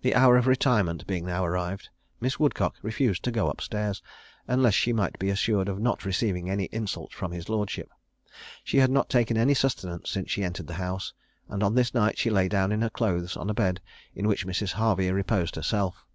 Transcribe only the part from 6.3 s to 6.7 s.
any